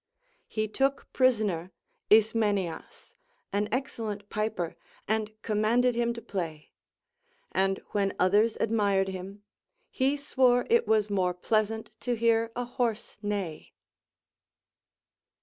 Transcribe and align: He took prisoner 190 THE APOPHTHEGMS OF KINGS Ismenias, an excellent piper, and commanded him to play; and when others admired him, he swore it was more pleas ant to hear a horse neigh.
He 0.47 0.67
took 0.67 1.13
prisoner 1.13 1.69
190 2.09 2.09
THE 2.09 2.17
APOPHTHEGMS 2.17 2.33
OF 2.33 2.39
KINGS 2.39 2.85
Ismenias, 2.89 3.15
an 3.53 3.69
excellent 3.71 4.29
piper, 4.31 4.75
and 5.07 5.41
commanded 5.43 5.93
him 5.93 6.11
to 6.15 6.21
play; 6.23 6.71
and 7.51 7.79
when 7.89 8.15
others 8.17 8.57
admired 8.59 9.09
him, 9.09 9.43
he 9.91 10.17
swore 10.17 10.65
it 10.71 10.87
was 10.87 11.11
more 11.11 11.35
pleas 11.35 11.69
ant 11.69 11.91
to 11.99 12.15
hear 12.15 12.51
a 12.55 12.65
horse 12.65 13.19
neigh. 13.21 13.73